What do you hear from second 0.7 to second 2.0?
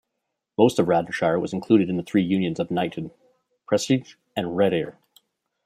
of Radnorshire was included in